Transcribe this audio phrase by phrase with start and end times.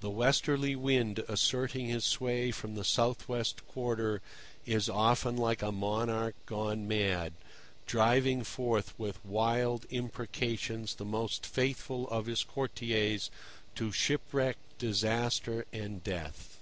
[0.00, 4.22] The Westerly Wind asserting his sway from the south west quarter
[4.64, 7.34] is often like a monarch gone mad,
[7.84, 13.30] driving forth with wild imprecations the most faithful of his courtiers
[13.74, 16.56] to shipwreck, disaster, and death.